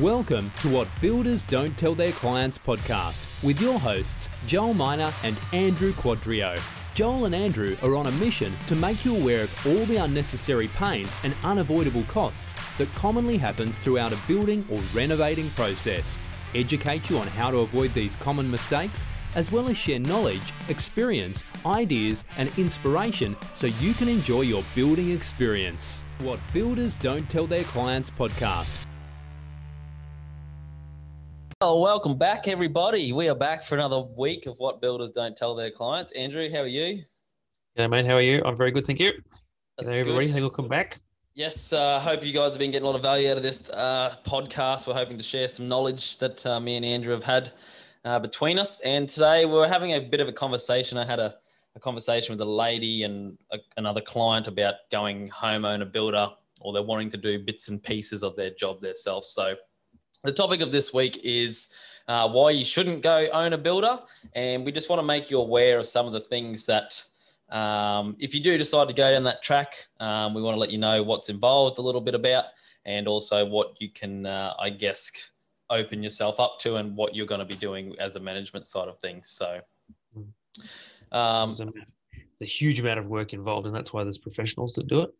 [0.00, 5.36] Welcome to What Builders Don't Tell Their Clients podcast with your hosts, Joel Miner and
[5.52, 6.60] Andrew Quadrio.
[6.96, 10.66] Joel and Andrew are on a mission to make you aware of all the unnecessary
[10.66, 16.18] pain and unavoidable costs that commonly happens throughout a building or renovating process,
[16.56, 19.06] educate you on how to avoid these common mistakes,
[19.36, 25.12] as well as share knowledge, experience, ideas, and inspiration so you can enjoy your building
[25.12, 26.02] experience.
[26.18, 28.84] What Builders Don't Tell Their Clients podcast
[31.60, 33.12] well, welcome back, everybody.
[33.12, 36.12] We are back for another week of what builders don't tell their clients.
[36.12, 37.02] Andrew, how are you?
[37.76, 38.06] Yeah, mate.
[38.06, 38.42] How are you?
[38.44, 39.12] I'm very good, thank you.
[39.78, 40.32] That's G'day, everybody.
[40.32, 40.40] Good.
[40.40, 41.00] Welcome back.
[41.34, 43.42] Yes, I uh, hope you guys have been getting a lot of value out of
[43.42, 44.86] this uh, podcast.
[44.86, 47.52] We're hoping to share some knowledge that uh, me and Andrew have had
[48.04, 48.80] uh, between us.
[48.80, 50.96] And today we're having a bit of a conversation.
[50.96, 51.36] I had a,
[51.74, 56.82] a conversation with a lady and a, another client about going homeowner builder, or they're
[56.82, 59.30] wanting to do bits and pieces of their job themselves.
[59.30, 59.56] So
[60.24, 61.72] the topic of this week is
[62.08, 64.00] uh, why you shouldn't go owner builder.
[64.34, 67.02] And we just want to make you aware of some of the things that,
[67.50, 70.70] um, if you do decide to go down that track, um, we want to let
[70.70, 72.46] you know what's involved a little bit about
[72.86, 75.12] and also what you can, uh, I guess,
[75.70, 78.88] open yourself up to and what you're going to be doing as a management side
[78.88, 79.28] of things.
[79.28, 79.60] So,
[81.12, 81.92] um, there's, a, there's
[82.40, 85.10] a huge amount of work involved, and that's why there's professionals that do it.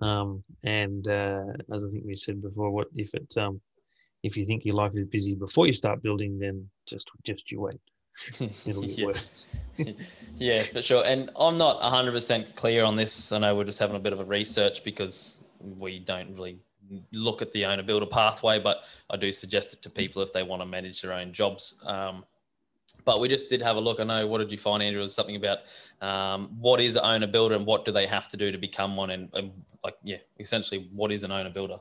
[0.00, 3.60] Um, and uh, as I think we said before, what if it um,
[4.22, 7.60] if you think your life is busy before you start building, then just just you
[7.60, 7.80] wait.
[8.66, 9.06] It'll get yeah.
[9.06, 9.48] worse.
[10.38, 11.04] yeah, for sure.
[11.06, 13.30] And I'm not 100% clear on this.
[13.30, 16.58] I know we're just having a bit of a research because we don't really
[17.12, 20.42] look at the owner builder pathway, but I do suggest it to people if they
[20.42, 21.74] want to manage their own jobs.
[21.84, 22.24] Um,
[23.04, 24.00] but we just did have a look.
[24.00, 24.26] I know.
[24.26, 25.00] What did you find, Andrew?
[25.00, 25.58] Was something about
[26.00, 28.96] um, what is an owner builder and what do they have to do to become
[28.96, 29.10] one?
[29.10, 29.52] And, and
[29.84, 31.78] like, yeah, essentially, what is an owner builder?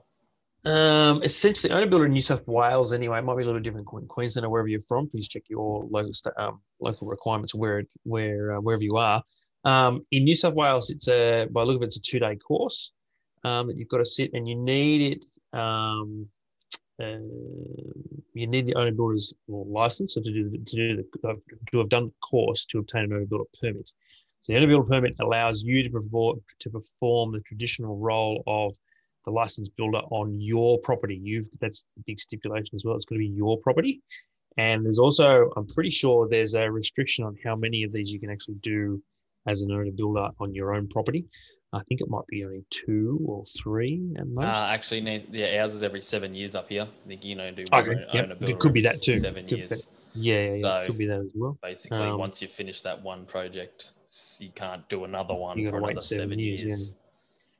[0.65, 3.19] Um, essentially, owner builder in New South Wales anyway.
[3.19, 5.07] It might be a little different in Queensland or wherever you're from.
[5.09, 9.23] Please check your local um, local requirements where where uh, wherever you are.
[9.63, 12.35] Um, in New South Wales, it's a by look of it, it's a two day
[12.35, 12.91] course
[13.43, 15.57] um, that you've got to sit, and you need it.
[15.57, 16.27] Um,
[17.01, 17.19] uh,
[18.33, 21.35] you need the owner builder's license to do to do the,
[21.71, 23.91] to have done the course to obtain an owner builder permit.
[24.41, 28.75] So the owner builder permit allows you to perform to perform the traditional role of
[29.27, 31.19] the license builder on your property.
[31.21, 32.95] You've that's the big stipulation as well.
[32.95, 34.01] It's going to be your property.
[34.57, 38.19] And there's also, I'm pretty sure there's a restriction on how many of these you
[38.19, 39.03] can actually do
[39.45, 41.25] as an owner builder on your own property.
[41.73, 44.45] I think it might be only two or three at most.
[44.45, 46.83] Uh, actually, yeah, ours is every seven years up here.
[46.83, 47.91] I think you know do okay.
[47.91, 48.39] owner yep.
[48.39, 48.53] builder.
[48.53, 49.19] It could be that too.
[49.19, 49.89] Seven could years.
[50.15, 51.59] Yeah, yeah, so could be that as well.
[51.61, 53.91] Basically, um, once you finish that one project,
[54.39, 56.59] you can't do another one for another seven, seven years.
[56.61, 56.89] years.
[56.89, 57.06] Yeah.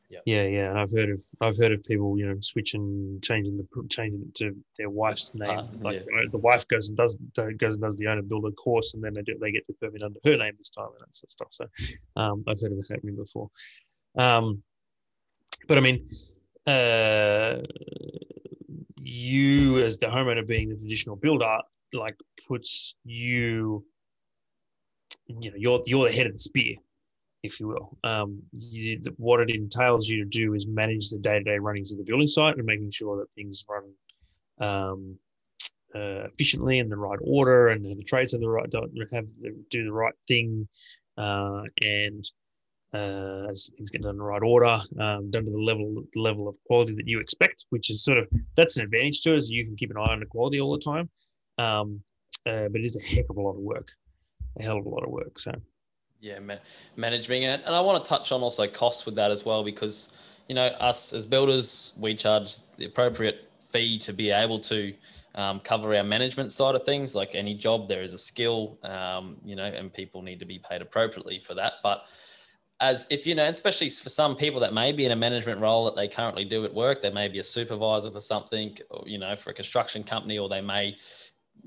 [0.09, 0.19] Yeah.
[0.25, 3.87] yeah, yeah, and I've heard of I've heard of people you know switching, changing the
[3.89, 5.59] changing it to their wife's name.
[5.59, 6.21] Uh, like yeah.
[6.31, 9.21] the wife goes and does goes and does the owner builder course, and then they
[9.21, 11.47] do they get the permit under her name this time and that sort of stuff.
[11.51, 11.65] So
[12.15, 13.49] um, I've heard of it happening before.
[14.17, 14.63] Um,
[15.67, 16.09] but I mean,
[16.65, 17.63] uh,
[19.01, 21.57] you as the homeowner being the traditional builder,
[21.93, 22.15] like
[22.47, 23.83] puts you,
[25.25, 26.75] you know, you're you're the head of the spear
[27.47, 27.97] if you will.
[28.03, 32.03] Um, you, what it entails you to do is manage the day-to-day runnings of the
[32.03, 33.85] building site and making sure that things run
[34.69, 35.17] um,
[35.95, 38.71] uh, efficiently in the right order, and the trades have the right
[39.11, 40.67] have the, do the right thing,
[41.17, 42.23] uh, and
[42.93, 46.47] uh, things get done in the right order, um, done to the level the level
[46.47, 49.49] of quality that you expect, which is sort of that's an advantage to us.
[49.49, 51.09] You can keep an eye on the quality all the time,
[51.57, 52.01] um,
[52.45, 53.89] uh, but it is a heck of a lot of work,
[54.59, 55.39] a hell of a lot of work.
[55.39, 55.51] So
[56.19, 56.55] yeah, ma-
[56.95, 57.61] managing it.
[57.65, 60.11] And I want to touch on also costs with that as well, because,
[60.47, 64.93] you know, us as builders, we charge the appropriate fee to be able to
[65.35, 67.13] um, cover our management side of things.
[67.13, 70.59] Like any job, there is a skill, um, you know, and people need to be
[70.59, 71.73] paid appropriately for that.
[71.83, 72.05] But
[72.79, 75.85] as if you know, especially for some people that may be in a management role
[75.85, 79.17] that they currently do at work, they may be a supervisor for something, or, you
[79.17, 80.95] know, for a construction company, or they may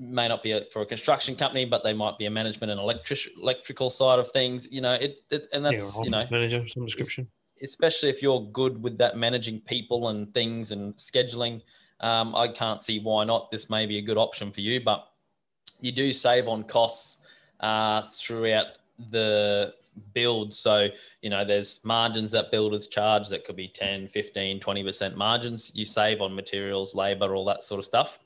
[0.01, 2.79] may not be a, for a construction company, but they might be a management and
[2.79, 4.67] electric electrical side of things.
[4.71, 7.27] You know, it, it and that's yeah, you know manager some description.
[7.61, 11.61] Especially if you're good with that managing people and things and scheduling,
[11.99, 13.51] um, I can't see why not.
[13.51, 15.07] This may be a good option for you, but
[15.79, 17.27] you do save on costs
[17.59, 18.65] uh, throughout
[19.11, 19.75] the
[20.13, 20.53] build.
[20.53, 20.87] So,
[21.21, 25.71] you know, there's margins that builders charge that could be 10, 15, 20% margins.
[25.75, 28.17] You save on materials, labor, all that sort of stuff.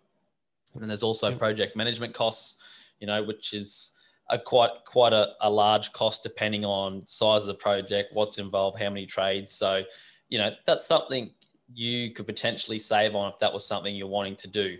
[0.75, 2.62] And then there's also project management costs,
[3.00, 3.98] you know, which is
[4.30, 8.80] a quite quite a, a large cost depending on size of the project, what's involved,
[8.80, 9.51] how many trades.
[9.51, 9.83] So,
[10.30, 11.31] you know, that's something
[11.74, 14.77] you could potentially save on if that was something you're wanting to do.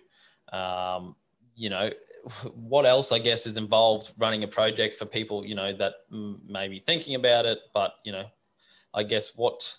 [0.52, 1.16] Um,
[1.56, 1.90] you know,
[2.56, 6.68] what else I guess is involved running a project for people, you know, that may
[6.68, 8.26] be thinking about it, but you know,
[8.94, 9.76] I guess what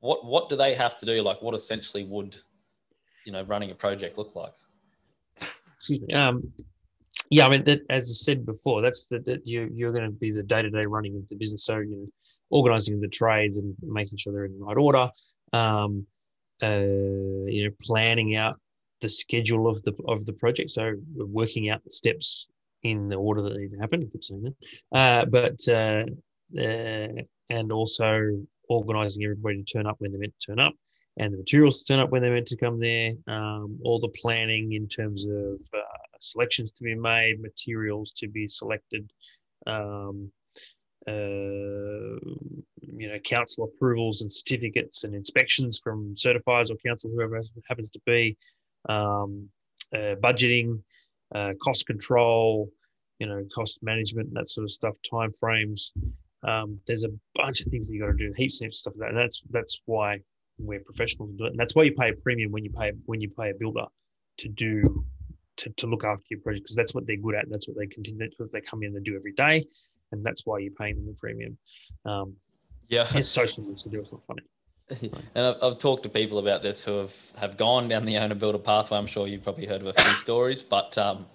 [0.00, 1.22] what what do they have to do?
[1.22, 2.36] Like, what essentially would
[3.24, 4.54] you know running a project look like?
[5.78, 6.14] Excuse me.
[6.14, 6.52] Um,
[7.30, 10.10] yeah, I mean, that, as I said before, that's the that you you're going to
[10.10, 11.64] be the day to day running of the business.
[11.64, 12.06] So you know,
[12.50, 15.10] organizing the trades and making sure they're in the right order.
[15.52, 16.06] Um,
[16.62, 16.80] uh,
[17.46, 18.58] you know, planning out
[19.00, 20.70] the schedule of the of the project.
[20.70, 22.48] So working out the steps
[22.82, 24.02] in the order that they happen.
[24.02, 26.04] I keep saying that, uh, but uh,
[26.60, 30.74] uh, and also organising everybody to turn up when they're meant to turn up,
[31.16, 33.12] and the materials to turn up when they're meant to come there.
[33.26, 38.46] Um, all the planning in terms of uh, selections to be made, materials to be
[38.48, 39.10] selected.
[39.66, 40.30] Um,
[41.06, 42.18] uh,
[42.98, 48.00] you know, council approvals and certificates and inspections from certifiers or council, whoever happens to
[48.04, 48.36] be,
[48.88, 49.48] um,
[49.94, 50.80] uh, budgeting,
[51.34, 52.70] uh, cost control,
[53.18, 55.92] you know, cost management, that sort of stuff, time frames.
[56.42, 59.08] Um, there's a bunch of things that you got to do, heaps of stuff like
[59.08, 59.14] that.
[59.14, 60.20] And that's that's why
[60.58, 63.20] we're professionals do it, and that's why you pay a premium when you pay when
[63.20, 63.84] you pay a builder
[64.38, 65.04] to do
[65.56, 67.50] to, to look after your project because that's what they're good at.
[67.50, 68.18] That's what they continue.
[68.18, 69.64] That's what they come in and do every day,
[70.12, 71.58] and that's why you're paying them a premium.
[72.04, 72.36] Um,
[72.88, 74.00] yeah, it's so simple to do.
[74.00, 74.42] It's not funny.
[75.34, 78.34] and I've, I've, talked to people about this who have, have gone down the owner
[78.34, 78.96] builder pathway.
[78.96, 81.26] I'm sure you've probably heard of a few stories, but um,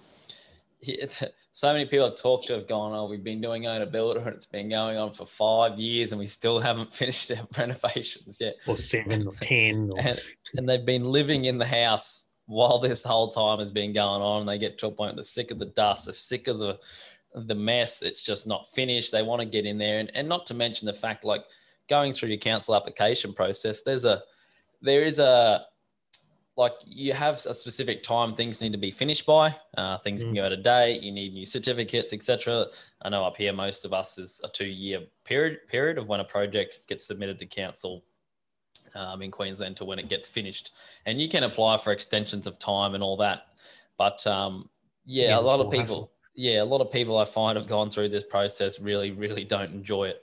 [1.52, 4.34] so many people I've talked to have gone, oh, we've been doing owner builder and
[4.34, 8.56] it's been going on for five years and we still haven't finished our renovations yet.
[8.66, 9.90] Or seven or 10.
[9.92, 10.00] Or...
[10.00, 10.20] And,
[10.56, 14.40] and they've been living in the house while this whole time has been going on.
[14.40, 16.78] And they get to a point they're sick of the dust, they're sick of the
[17.34, 18.02] the mess.
[18.02, 19.10] It's just not finished.
[19.10, 19.98] They want to get in there.
[19.98, 21.44] And, and not to mention the fact like
[21.88, 24.22] going through your council application process, there's a
[24.80, 25.64] there is a
[26.56, 29.54] like you have a specific time things need to be finished by.
[29.76, 30.26] Uh, things mm.
[30.26, 31.02] can go out of date.
[31.02, 32.66] You need new certificates, etc.
[33.02, 36.24] I know up here most of us is a two-year period period of when a
[36.24, 38.04] project gets submitted to council
[38.94, 40.72] um, in Queensland to when it gets finished,
[41.06, 43.46] and you can apply for extensions of time and all that.
[43.98, 44.70] But um,
[45.04, 46.12] yeah, yeah, a lot of people, hassle.
[46.36, 49.72] yeah, a lot of people I find have gone through this process really, really don't
[49.72, 50.22] enjoy it.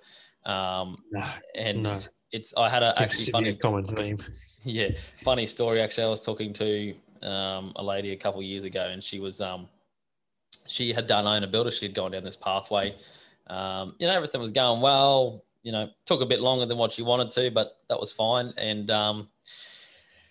[0.49, 1.25] Um, no,
[1.55, 1.97] and no.
[2.31, 4.17] it's I had a it's actually funny common theme
[4.65, 4.89] Yeah,
[5.23, 5.81] funny story.
[5.81, 6.93] Actually, I was talking to
[7.23, 9.67] um, a lady a couple years ago, and she was um,
[10.67, 11.71] she had done owner builder.
[11.71, 12.95] She had gone down this pathway.
[13.47, 15.43] Um, you know, everything was going well.
[15.63, 18.53] You know, took a bit longer than what she wanted to, but that was fine.
[18.57, 19.29] And um,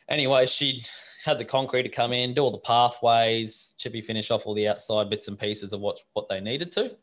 [0.08, 0.82] anyway, she
[1.24, 4.68] had the concrete to come in, do all the pathways, chippy finish off all the
[4.68, 6.96] outside bits and pieces of what what they needed to.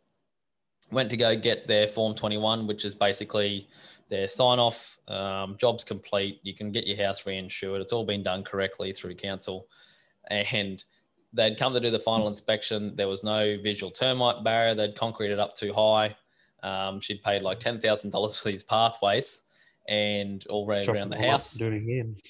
[0.92, 3.68] Went to go get their form 21, which is basically
[4.10, 6.40] their sign off, um, job's complete.
[6.44, 7.82] You can get your house reinsured.
[7.82, 9.68] It's all been done correctly through council.
[10.30, 10.84] And
[11.34, 12.96] they'd come to do the final inspection.
[12.96, 14.76] There was no visual termite barrier.
[14.76, 16.16] They'd concreted up too high.
[16.64, 19.44] Um, she'd paid like $10,000 for these pathways
[19.88, 21.56] and all ran around the house.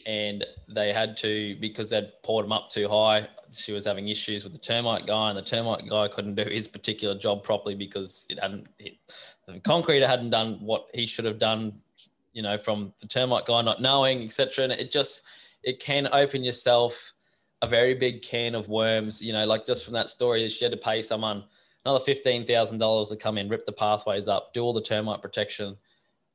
[0.06, 4.44] And they had to, because they'd poured them up too high, she was having issues
[4.44, 8.26] with the termite guy, and the termite guy couldn't do his particular job properly because
[8.30, 8.98] it hadn't, it,
[9.48, 11.74] the concreter hadn't done what he should have done,
[12.34, 14.66] you know, from the termite guy not knowing, etc.
[14.66, 15.24] And it just,
[15.64, 17.14] it can open yourself
[17.62, 20.72] a very big can of worms, you know, like just from that story, she had
[20.72, 21.44] to pay someone
[21.86, 25.77] another $15,000 to come in, rip the pathways up, do all the termite protection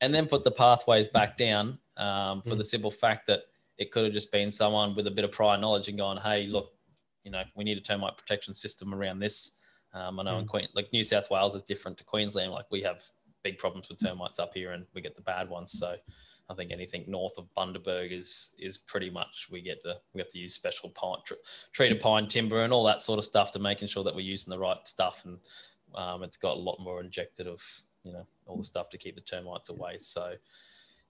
[0.03, 2.59] and then put the pathways back down um, for mm.
[2.59, 3.45] the simple fact that
[3.79, 6.47] it could have just been someone with a bit of prior knowledge and gone, hey,
[6.47, 6.73] look,
[7.25, 9.59] you know, we need a termite protection system around this.
[9.95, 10.41] Um, I know mm.
[10.41, 12.53] in Queen, like New South Wales is different to Queensland.
[12.53, 13.03] Like we have
[13.43, 15.73] big problems with termites up here, and we get the bad ones.
[15.73, 15.97] So
[16.49, 20.31] I think anything north of Bundaberg is is pretty much we get the we have
[20.31, 21.35] to use special pine tr-
[21.73, 24.51] treated pine timber and all that sort of stuff to making sure that we're using
[24.51, 25.39] the right stuff, and
[25.95, 27.63] um, it's got a lot more injected of
[28.03, 29.97] you know all the stuff to keep the termites away.
[29.99, 30.35] So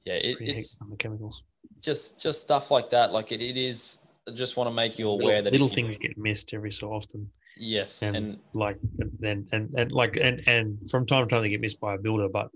[0.05, 1.43] yeah, it, it's chemicals.
[1.81, 3.13] Just just stuff like that.
[3.13, 4.09] Like it, it is.
[4.29, 6.93] I just want to make you aware little, that little things get missed every so
[6.93, 7.29] often.
[7.57, 8.79] Yes, and, and like
[9.23, 11.99] and, and and like and and from time to time they get missed by a
[11.99, 12.49] builder, but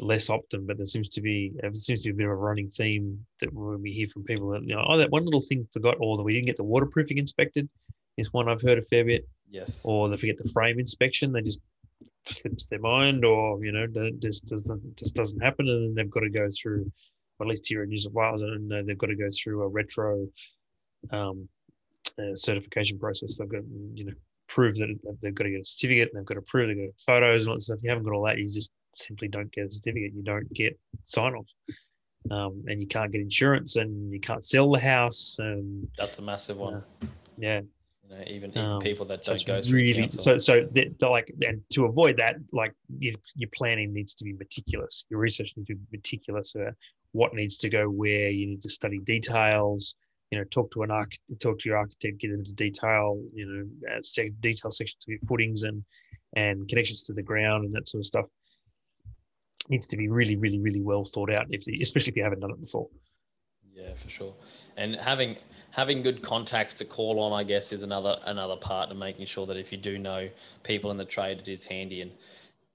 [0.00, 0.66] less often.
[0.66, 3.24] But there seems to be there seems to be a bit of a running theme
[3.40, 5.96] that when we hear from people that you know, oh, that one little thing forgot,
[6.00, 7.68] or that we didn't get the waterproofing inspected,
[8.16, 9.28] is one I've heard a fair bit.
[9.50, 9.82] Yes.
[9.84, 11.32] Or they forget the frame inspection.
[11.32, 11.60] They just
[12.26, 13.86] slips their mind or you know
[14.18, 16.90] just doesn't just doesn't happen and then they've got to go through
[17.40, 20.26] at least here in New South Wales and they've got to go through a retro
[21.10, 21.48] um,
[22.18, 23.38] uh, certification process.
[23.38, 23.62] They've got
[23.94, 24.12] you know
[24.48, 27.00] prove that they've got to get a certificate and they've got to prove they've got
[27.00, 27.78] photos and all that stuff.
[27.82, 30.12] You haven't got all that you just simply don't get a certificate.
[30.14, 31.50] You don't get sign off.
[32.30, 36.22] Um, and you can't get insurance, and you can't sell the house, and That's a
[36.22, 36.82] massive one.
[37.36, 37.60] yeah,
[38.02, 40.22] You know, even, even Um, people that don't go through really council.
[40.22, 44.24] so so the, the, like and to avoid that like your, your planning needs to
[44.24, 45.04] be meticulous.
[45.10, 46.70] Your research needs to be meticulous uh,
[47.12, 48.30] what needs to go where.
[48.30, 49.94] You need to study details
[50.34, 53.94] you know talk to an arch talk to your architect get into detail you know
[53.94, 54.00] uh,
[54.40, 55.84] detail sections of your footings and
[56.34, 58.26] and connections to the ground and that sort of stuff
[59.68, 62.40] needs to be really really really well thought out if the, especially if you haven't
[62.40, 62.88] done it before
[63.72, 64.34] Yeah, for sure.
[64.76, 65.36] And having
[65.70, 69.46] having good contacts to call on, I guess, is another another part of making sure
[69.46, 70.30] that if you do know
[70.62, 72.00] people in the trade, it is handy.
[72.00, 72.12] And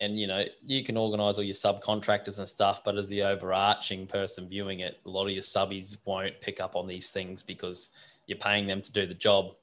[0.02, 4.08] and you know you can organise all your subcontractors and stuff, but as the overarching
[4.08, 7.90] person viewing it, a lot of your subbies won't pick up on these things because
[8.28, 9.56] you're paying them to do the job.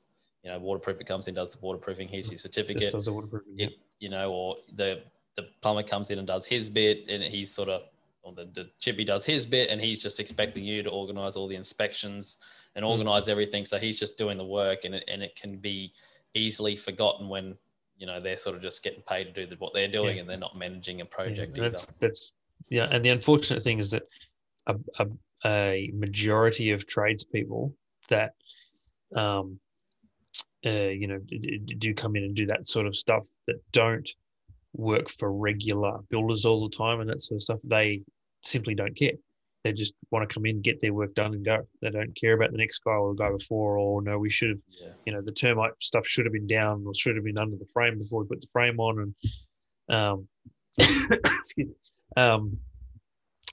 [0.43, 2.09] You know, waterproofing comes in, does the waterproofing.
[2.09, 3.67] Here's your just certificate does the waterproofing yeah.
[3.67, 5.03] it, you know, or the
[5.37, 7.83] the plumber comes in and does his bit, and he's sort of,
[8.23, 11.47] or the, the chippy does his bit, and he's just expecting you to organise all
[11.47, 12.39] the inspections
[12.75, 12.91] and Mm.
[12.91, 13.65] organise everything.
[13.65, 15.93] So he's just doing the work, and it, and it can be
[16.35, 17.57] easily forgotten when
[17.99, 20.21] you know they're sort of just getting paid to do what they're doing, Yeah.
[20.21, 21.93] and they're not managing a Yeah, project that's either.
[22.01, 22.35] that's
[22.69, 24.03] yeah, and the unfortunate thing is that
[24.67, 25.07] a, a,
[25.45, 27.75] a majority of tradespeople
[28.09, 28.33] that
[29.15, 29.59] um
[30.65, 31.21] uh, you know
[31.79, 34.09] do come in and do that sort of stuff that don't
[34.73, 38.03] work for regular builders all the time and that sort of stuff they
[38.43, 39.13] simply don't care
[39.67, 41.59] they just want to come in get their work done and go.
[41.83, 44.51] They don't care about the next guy or the guy before or no we should
[44.51, 47.39] have Yeah, you know the termite stuff should have been down or should have been
[47.39, 49.15] under the frame before we put the frame on
[49.89, 50.29] and um,
[52.17, 52.59] um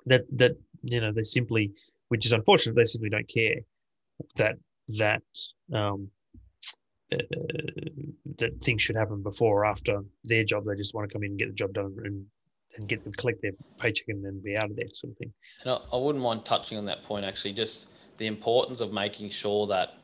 [0.05, 0.51] that that
[0.84, 1.72] you know they simply
[2.10, 3.55] which is unfortunate they simply don't care
[4.36, 4.55] that
[4.88, 5.24] that
[5.74, 6.10] um
[7.12, 7.17] uh,
[8.38, 10.63] that things should happen before or after their job.
[10.65, 12.25] They just want to come in and get the job done and
[12.75, 15.34] and get them collect their paycheck and then be out of there sort of thing.
[15.62, 17.53] And I, I wouldn't mind touching on that point actually.
[17.53, 19.98] Just the importance of making sure that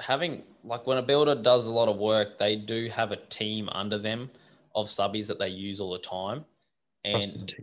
[0.00, 3.68] having like when a builder does a lot of work, they do have a team
[3.72, 4.30] under them
[4.74, 6.44] of subbies that they use all the time,
[7.08, 7.54] Trust the and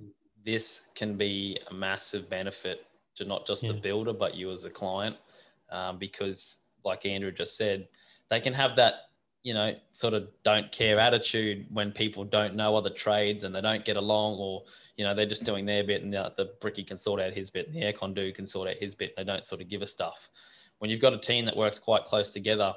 [0.46, 4.70] this can be a massive benefit to not just the builder but you as a
[4.70, 5.18] client,
[5.70, 7.88] um, because like Andrew just said,
[8.30, 9.11] they can have that
[9.44, 13.62] you know sort of don't care attitude when people don't know other trades and they
[13.62, 14.64] don't get along or
[14.98, 17.50] you know they're just doing their bit and the, the bricky can sort out his
[17.50, 19.68] bit and the aircon dude can sort out his bit And they don't sort of
[19.68, 20.30] give a stuff.
[20.78, 22.74] When you've got a team that works quite close together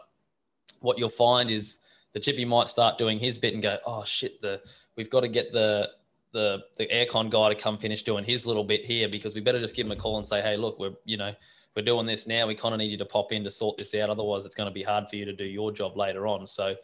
[0.80, 1.78] what you'll find is
[2.12, 4.61] the chippy might start doing his bit and go oh shit the
[4.97, 5.90] we've got to get the
[6.33, 9.61] the the aircon guy to come finish doing his little bit here because we better
[9.61, 11.35] just give him a call and say hey look we're you know
[11.76, 12.46] we're doing this now.
[12.46, 14.10] We kind of need you to pop in to sort this out.
[14.10, 16.46] Otherwise, it's going to be hard for you to do your job later on.
[16.46, 16.76] So,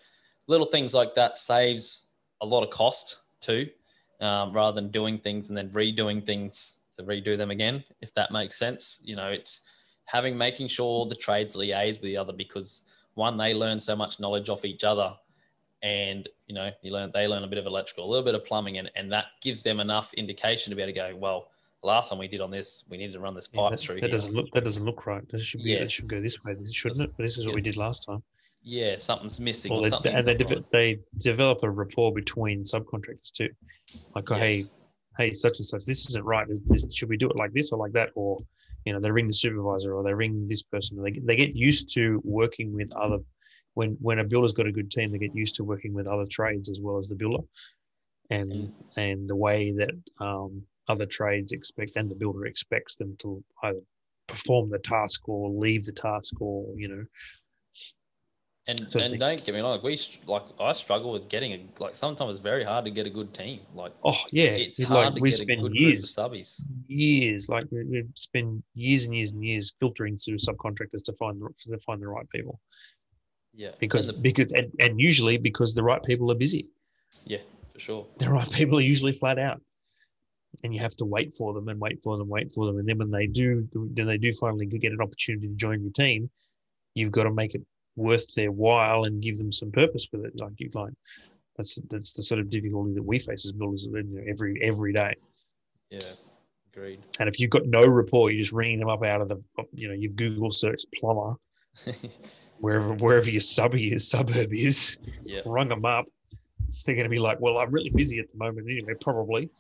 [0.47, 2.07] little things like that saves
[2.41, 3.69] a lot of cost too,
[4.21, 7.85] um, rather than doing things and then redoing things to redo them again.
[8.01, 9.61] If that makes sense, you know, it's
[10.07, 12.83] having making sure the trades liaise with the other because
[13.15, 15.15] one, they learn so much knowledge off each other,
[15.83, 18.45] and you know, you learn they learn a bit of electrical, a little bit of
[18.45, 21.51] plumbing, and and that gives them enough indication to be able to go, well,
[21.83, 23.97] last time we did on this, we needed to run this Yeah, pipe that, through
[23.97, 24.11] that here.
[24.11, 25.23] doesn't look that doesn't look right.
[25.31, 25.79] This should be Yeah.
[25.83, 27.11] it should go this way, this shouldn't it?
[27.17, 28.23] But this is what we did last time.
[28.63, 30.15] yeah, something's missing Or or they, something.
[30.15, 33.49] and they, deve- they develop a rapport between subcontractors too.
[34.15, 34.63] Like, oh, hey,
[35.17, 36.47] hey, such and such, this isn't right.
[36.51, 38.11] Is this, should we do it like this or like that?
[38.15, 38.37] Or,
[38.85, 41.03] you know, they ring the supervisor or they ring this person.
[41.03, 43.19] They, get- they get used to working with other.
[43.75, 46.27] When when a builder's got a good team, they get used to working with other
[46.27, 47.45] trades as well as the builder,
[48.29, 48.73] and Mm.
[48.97, 53.29] and the way that um, other trades expect and the builder expects them to
[53.65, 53.81] either
[54.27, 57.05] perform the task or leave the task or you know
[58.67, 59.99] And So and don't get me wrong, like we
[60.35, 63.31] like I struggle with getting a like sometimes it's very hard to get a good
[63.41, 63.59] team.
[63.83, 66.27] Like oh yeah it's it's hard like to we get a spend good years group
[66.27, 66.51] of subbies.
[66.87, 71.41] years like we, we've spent years and years and years filtering through subcontractors to find
[71.41, 72.61] the, to find the right people
[73.65, 76.65] Yeah, because and the- because and, and usually because the right people are busy
[77.33, 77.43] yeah,
[77.73, 78.03] for sure.
[78.23, 79.61] the right people are usually flat out
[80.63, 82.79] and you have to wait for them and wait for them wait for them.
[82.79, 85.93] And then when they do then they do finally get an opportunity to join your
[85.93, 86.31] team
[86.95, 87.63] you've got to make it
[87.97, 90.41] worth their while and give them some purpose with it.
[90.41, 90.93] Like you like
[91.57, 94.93] that's that's the sort of difficulty that we face as builders you know, every every
[94.93, 95.15] day.
[95.91, 96.01] Yeah,
[96.73, 97.01] agreed.
[97.19, 99.43] and if you've got no rapport you're just ringing them up out of the
[99.75, 101.35] you know you've google searched plumber
[102.61, 106.07] wherever wherever your sub is suburb is yeah, rung them up,
[106.85, 109.51] they're going to be like, well, I'm really busy at the moment anyway, probably.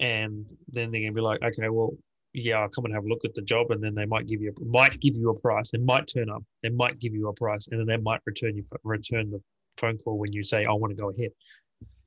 [0.00, 1.96] And then they're going to be like, okay, well,
[2.32, 3.70] yeah, I'll come and have a look at the job.
[3.70, 5.70] And then they might give you, a, might give you a price.
[5.70, 6.42] They might turn up.
[6.62, 7.68] They might give you a price.
[7.68, 9.40] And then they might return you, return the
[9.76, 11.30] phone call when you say, I want to go ahead.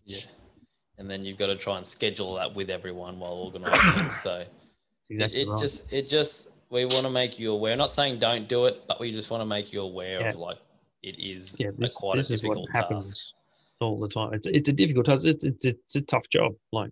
[0.05, 0.19] yeah.
[0.98, 4.12] And then you've got to try and schedule that with everyone while organising it.
[4.12, 4.43] So
[5.10, 5.60] exactly it, it right.
[5.60, 7.75] just it just we want to make you aware.
[7.77, 10.58] Not saying don't do it, but we just want to make you aware of like
[11.03, 13.34] it is yeah, a this, quite this a is what difficult happens task.
[13.79, 14.34] all the time.
[14.34, 15.25] It's it's a difficult task.
[15.25, 16.53] It's it's it's a tough job.
[16.72, 16.91] Like,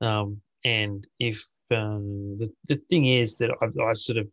[0.00, 1.38] um, and if
[1.70, 1.98] uh,
[2.38, 4.28] the the thing is that I've I sort of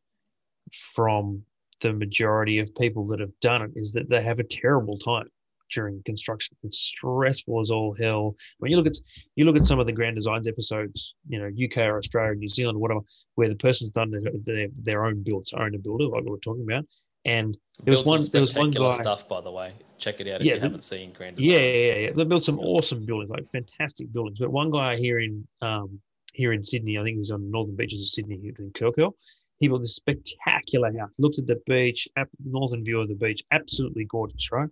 [0.95, 1.43] from
[1.81, 5.27] the majority of people that have done it is that they have a terrible time
[5.73, 6.55] during construction.
[6.63, 8.35] It's stressful as all hell.
[8.59, 8.97] When you look at
[9.35, 12.49] you look at some of the grand designs episodes, you know, UK or Australia, New
[12.49, 13.01] Zealand, whatever,
[13.35, 16.65] where the person's done their their, their own builds, owner builder, like we we're talking
[16.69, 16.85] about,
[17.25, 18.95] and there was one there was one guy.
[19.01, 19.73] stuff, by the way.
[19.97, 21.77] Check it out if Yeah, you the- haven't seen Grand Yeah, Designs.
[21.77, 22.11] yeah, yeah.
[22.11, 24.39] They built some awesome buildings, like fantastic buildings.
[24.39, 26.01] But one guy here in um,
[26.33, 29.13] here in Sydney, I think he's on the northern beaches of Sydney, in Kirkhill.
[29.59, 31.13] He built this spectacular house.
[31.19, 32.07] Looked at the beach,
[32.43, 34.69] northern view of the beach, absolutely gorgeous, right?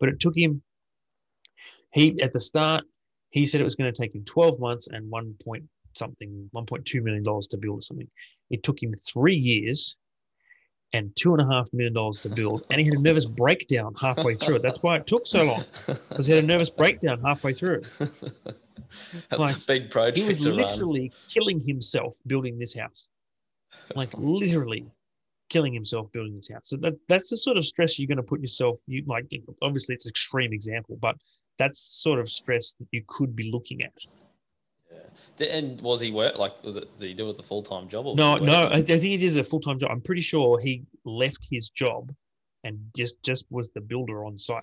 [0.00, 0.62] But it took him.
[1.92, 2.84] He at the start,
[3.30, 6.66] he said it was going to take him twelve months and one point something, one
[6.66, 8.10] point two million dollars to build or something.
[8.50, 9.96] It took him three years.
[10.94, 13.94] And two and a half million dollars to build, and he had a nervous breakdown
[14.00, 14.62] halfway through it.
[14.62, 15.64] That's why it took so long
[16.08, 17.82] because he had a nervous breakdown halfway through.
[17.82, 17.86] It.
[19.28, 20.56] That's Like, a big project He was to run.
[20.58, 23.08] literally killing himself building this house.
[23.96, 24.86] Like literally
[25.50, 26.68] killing himself building this house.
[26.68, 28.78] So that's that's the sort of stress you're going to put yourself.
[28.86, 29.26] You like
[29.62, 31.16] obviously it's an extreme example, but
[31.58, 33.92] that's sort of stress that you could be looking at.
[35.40, 37.88] And was he work like was it did he do it as a full time
[37.88, 38.06] job?
[38.06, 39.90] Or No, no, I, think it is a full time job.
[39.90, 42.12] I'm pretty sure he left his job
[42.64, 44.62] and just just was the builder on site.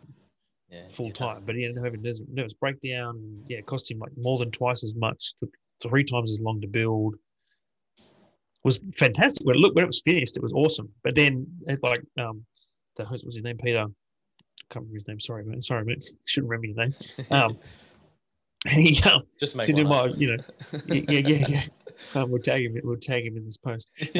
[0.69, 3.43] yeah, full time, but he ended up having nervous, nervous breakdown.
[3.47, 5.49] Yeah, it cost him like more than twice as much, took
[5.81, 7.15] three times as long to build.
[8.63, 9.45] Was fantastic.
[9.45, 10.89] When it look when it was finished, it was awesome.
[11.03, 12.45] But then it like um
[12.95, 13.79] the host was his name Peter.
[13.79, 15.19] I can't remember his name.
[15.19, 15.61] Sorry, man.
[15.61, 15.97] Sorry, man.
[16.25, 16.93] Shouldn't remember your name.
[17.31, 17.57] Um,
[18.69, 20.43] he um, Just make said one "Oh, you know,
[20.87, 21.63] yeah, yeah, yeah.
[22.13, 22.79] Um, we'll tag him.
[22.83, 23.91] We'll tag him in this post.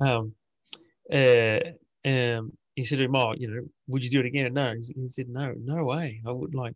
[0.00, 0.34] um,
[1.12, 1.58] uh,
[2.04, 5.08] um, he said to him, "Oh, you know, would you do it again?" No, he,
[5.08, 6.20] said, "No, no way.
[6.26, 6.74] I would like.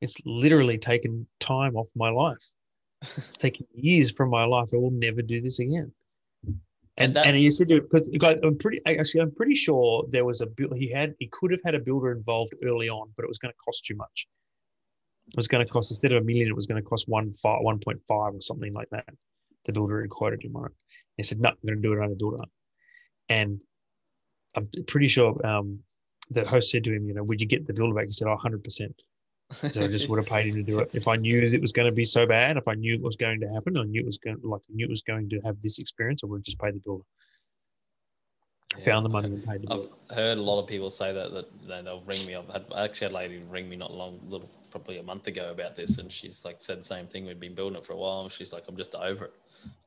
[0.00, 2.42] It's literally taken time off my life.
[3.02, 4.70] It's taken years from my life.
[4.74, 5.92] I will never do this again."
[6.98, 8.10] And that- and he said because
[8.42, 11.60] I'm pretty actually I'm pretty sure there was a build he had he could have
[11.64, 14.26] had a builder involved early on, but it was going to cost too much.
[15.36, 17.60] Was going to cost instead of a million, it was going to cost one five,
[17.62, 19.08] one point five or something like that.
[19.64, 20.72] The builder had quoted him on it.
[21.16, 22.08] He said, "No, I'm going to do it.
[22.08, 22.48] To do it."
[23.28, 23.60] And
[24.56, 25.80] I'm pretty sure um,
[26.30, 28.28] the host said to him, "You know, would you get the builder back?" He said,
[28.28, 28.94] "Oh, 100 percent."
[29.52, 30.90] So I just would have paid him to do it.
[30.92, 33.16] If I knew it was going to be so bad, if I knew it was
[33.16, 35.40] going to happen, I knew it was going like I knew it was going to
[35.40, 37.04] have this experience, I would have just paid the builder.
[38.76, 38.84] Yeah.
[38.84, 41.66] Found the money and paid the I've heard a lot of people say that that
[41.68, 42.48] they- they'll ring me up.
[42.50, 45.26] I had- I actually had a lady ring me not long, little probably a month
[45.26, 47.26] ago about this, and she's like said the same thing.
[47.26, 48.22] We've been building it for a while.
[48.22, 49.34] and She's like, I'm just over it.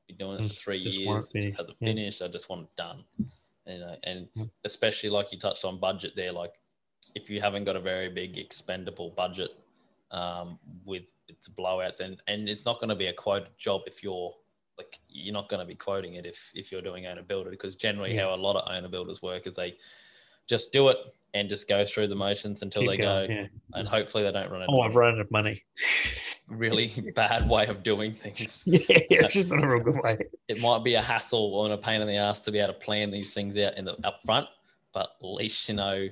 [0.07, 1.29] Been doing it for Mm, three just years.
[1.33, 1.87] It just hasn't Yeah.
[1.87, 2.21] finished.
[2.21, 3.03] I just want it done.
[3.67, 4.47] You know, and Yep.
[4.65, 6.53] especially like you touched on budget there, like
[7.15, 9.49] if you haven't got a very big expendable budget
[10.11, 14.03] um, with its blowouts, and and it's not going to be a quoted job if
[14.03, 14.35] you're
[14.77, 17.75] like you're not going to be quoting it if if you're doing owner builder because
[17.75, 18.23] generally Yeah.
[18.29, 19.77] how a lot of owner builders work is they
[20.47, 20.97] just do it
[21.33, 23.47] and just go through the motions until Keep they going, go yeah.
[23.73, 25.63] and hopefully they don't run out Oh, of I've run out of money.
[26.49, 30.17] really bad way of doing things yeah, it's just not a real good way.
[30.47, 32.79] it might be a hassle and a pain in the ass to be able to
[32.79, 34.47] plan these things out in the up front
[34.93, 36.07] but at least you know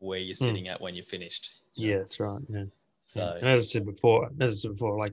[0.00, 1.92] where you're sitting at when you're finished you know?
[1.92, 1.92] Hmm.
[1.92, 2.40] Yeah, that's right.
[2.50, 2.64] Yeah.
[3.00, 5.12] so And as I said before, as I said before, like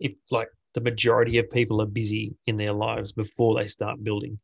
[0.00, 4.38] if like the majority of people are busy in their lives before they start building,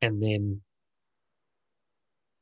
[0.00, 0.60] and then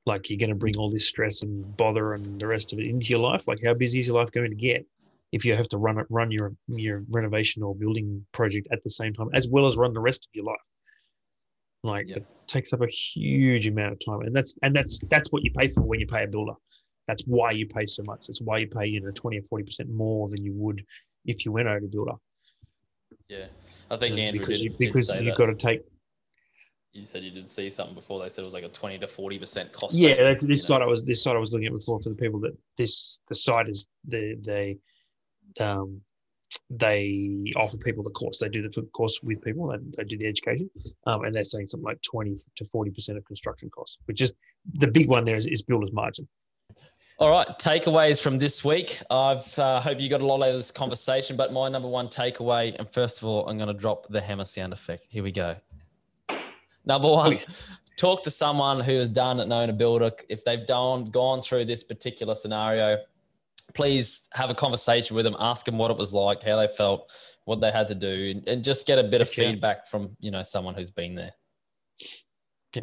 [0.07, 2.87] like you're going to bring all this stress and bother and the rest of it
[2.87, 3.47] into your life.
[3.47, 4.87] Like, how busy is your life going to get
[5.33, 8.91] if you have to run it, run your your renovation or building project at the
[8.91, 10.57] same time, as well as run the rest of your life?
[11.83, 15.45] Like, it takes up a huge amount of time, and that's and that's that's what
[15.45, 16.55] you pay for when you pay a builder.
[17.07, 18.27] That's why you pay so much.
[18.27, 20.85] That's why you pay, you know, 20 or 40% more than you would
[21.25, 22.13] if you went out to builder.
[23.31, 23.47] Yeah
[23.91, 25.39] i think andrew because did, you, did because say you've that.
[25.39, 25.83] got to take,
[26.93, 29.07] you said you didn't see something before they said it was like a 20 to
[29.07, 30.79] 40 percent cost yeah, saving, that's, this you know?
[30.79, 33.21] site I was, this site I was looking at before for the people that this,
[33.29, 34.79] the site is, the they,
[35.65, 36.01] um,
[36.69, 38.39] they offer people the course.
[38.39, 39.69] They do the course with people.
[39.69, 40.71] They, they do the education,
[41.07, 43.99] um, and they're saying something like twenty to forty percent of construction costs.
[44.07, 44.33] Which is
[44.75, 45.25] the big one.
[45.25, 46.29] There is, is builder's margin.
[47.21, 48.99] All right, takeaways from this week.
[49.11, 52.09] I've uh, hope you got a lot out of this conversation, but my number one
[52.09, 55.05] takeaway, and first of all, I'm going to drop the hammer sound effect.
[55.11, 55.55] Here we go.
[56.87, 57.39] Number one,
[57.99, 60.11] talk to someone who has done it, known a builder.
[60.31, 62.97] If they've done gone through this particular scenario,
[63.75, 65.37] please have a conversation with them.
[65.39, 67.11] Ask them what it was like, how they felt,
[67.45, 69.51] what they had to do, and, and just get a bit of Yeah.
[69.51, 71.35] feedback from you know someone who's been there.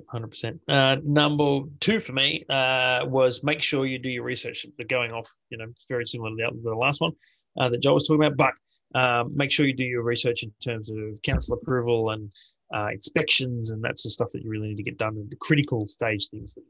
[0.09, 0.59] Hundred percent.
[0.67, 4.65] Uh, number two for me uh, was make sure you do your research.
[4.77, 7.13] They're going off, you know, it's very similar to the, the last one
[7.59, 10.51] uh, that Joel was talking about, but um, make sure you do your research in
[10.61, 12.31] terms of council approval and
[12.75, 15.29] uh, inspections and that sort of stuff that you really need to get done, and
[15.29, 16.63] the critical stage things that,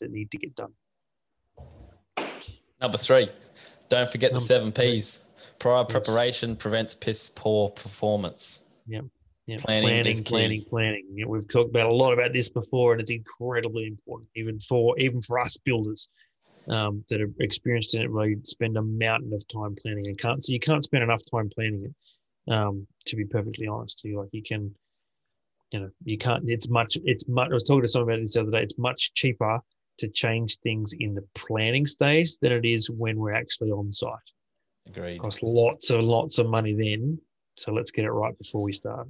[0.00, 0.72] that, need to get done.
[2.80, 3.26] Number three,
[3.88, 4.72] don't forget the seven.
[4.72, 5.24] P's.
[5.58, 5.90] Prior Yes.
[5.90, 8.68] preparation prevents piss poor performance.
[8.86, 9.00] Yeah,
[9.58, 11.06] Planning planning, planning, planning.
[11.12, 14.60] You know, we've talked about a lot about this before, and it's incredibly important, even
[14.60, 16.08] for even for us builders
[16.68, 18.10] um, that are experienced in it.
[18.10, 20.42] Really spend a mountain of time planning and can't.
[20.42, 22.52] So you can't spend enough time planning it.
[22.52, 24.74] Um, to be perfectly honest, to you like you can,
[25.72, 26.48] you know, you can't.
[26.48, 26.96] It's much.
[27.04, 27.50] It's much.
[27.50, 28.62] I was talking to someone about this the other day.
[28.62, 29.60] It's much cheaper
[29.98, 34.10] to change things in the planning stage than it is when we're actually on site.
[34.88, 35.20] Agreed.
[35.20, 37.20] costs lots and lots of money then.
[37.56, 39.06] So let's get it right before we start.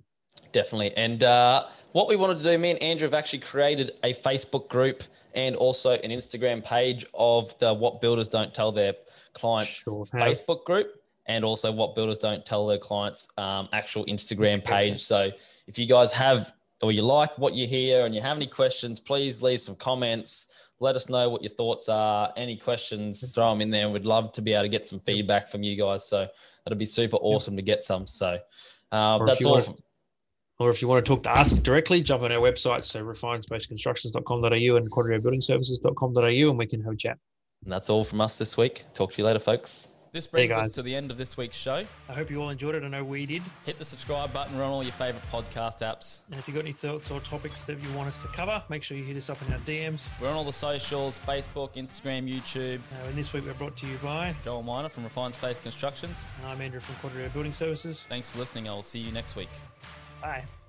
[0.53, 0.97] Definitely.
[0.97, 4.69] And uh, what we wanted to do, me and Andrew have actually created a Facebook
[4.69, 5.03] group
[5.35, 8.95] and also an Instagram page of the What Builders Don't Tell Their
[9.33, 10.05] Clients Sure.
[10.07, 15.03] Facebook group and also What Builders Don't Tell Their Clients um, actual Instagram page.
[15.05, 15.31] So
[15.67, 18.99] if you guys have or you like what you hear and you have any questions,
[18.99, 20.49] please leave some comments.
[20.81, 22.33] Let us know what your thoughts are.
[22.37, 23.89] Any questions, throw them in there.
[23.91, 26.09] We'd love to be able to get some feedback from you guys.
[26.09, 26.27] So
[26.65, 28.07] that'd be super awesome to get some.
[28.07, 28.39] So
[28.91, 29.61] uh, that's all.
[29.61, 29.75] From,
[30.61, 34.77] Or if you want to talk to us directly, jump on our website, so refinespaceconstructions.com.au
[34.77, 37.19] and quadriobuildingservices.com.au, and we can have a chat.
[37.65, 38.85] and that's all from us this week.
[38.93, 39.89] Talk to you later, folks.
[40.13, 41.87] This brings us to the end of this week's show.
[42.09, 42.83] I hope you all enjoyed it.
[42.83, 43.43] I know we did.
[43.65, 44.59] Hit the subscribe button.
[44.59, 46.21] We're on all your favorite podcast apps.
[46.31, 48.83] And if you've got any thoughts or topics that you want us to cover, make
[48.83, 50.09] sure you hit us up in our DMs.
[50.21, 52.81] We're on all the socials Facebook, Instagram, YouTube.
[52.81, 56.17] Uh, and this week we're brought to you by, Joel Miner from Refined Space Constructions.
[56.39, 58.05] and I'm Andrew from Quadrio Building Services.
[58.09, 58.69] Thanks for listening.
[58.69, 59.49] I will see you next week.
[60.21, 60.60] Bye.